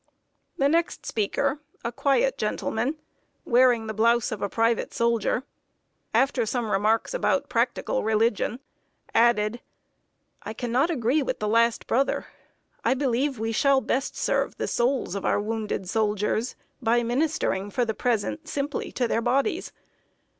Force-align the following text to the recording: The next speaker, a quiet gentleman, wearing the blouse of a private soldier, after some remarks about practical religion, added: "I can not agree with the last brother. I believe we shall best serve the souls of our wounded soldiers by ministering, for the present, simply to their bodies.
The 0.57 0.67
next 0.67 1.05
speaker, 1.05 1.59
a 1.85 1.91
quiet 1.91 2.35
gentleman, 2.39 2.95
wearing 3.45 3.85
the 3.85 3.93
blouse 3.93 4.31
of 4.31 4.41
a 4.41 4.49
private 4.49 4.95
soldier, 4.95 5.43
after 6.11 6.43
some 6.43 6.71
remarks 6.71 7.13
about 7.13 7.49
practical 7.49 8.03
religion, 8.03 8.61
added: 9.13 9.61
"I 10.41 10.53
can 10.55 10.71
not 10.71 10.89
agree 10.89 11.21
with 11.21 11.37
the 11.37 11.47
last 11.47 11.85
brother. 11.85 12.25
I 12.83 12.95
believe 12.95 13.37
we 13.37 13.51
shall 13.51 13.79
best 13.79 14.15
serve 14.17 14.57
the 14.57 14.67
souls 14.67 15.13
of 15.13 15.23
our 15.23 15.39
wounded 15.39 15.87
soldiers 15.87 16.55
by 16.81 17.03
ministering, 17.03 17.69
for 17.69 17.85
the 17.85 17.93
present, 17.93 18.47
simply 18.47 18.91
to 18.93 19.07
their 19.07 19.21
bodies. 19.21 19.71